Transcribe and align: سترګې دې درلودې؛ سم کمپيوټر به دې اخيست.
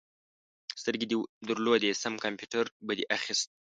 سترګې 0.81 1.05
دې 1.11 1.17
درلودې؛ 1.47 1.89
سم 2.01 2.13
کمپيوټر 2.25 2.65
به 2.85 2.93
دې 2.97 3.05
اخيست. 3.17 3.47